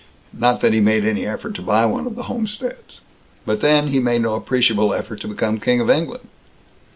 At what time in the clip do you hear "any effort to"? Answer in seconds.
1.05-1.61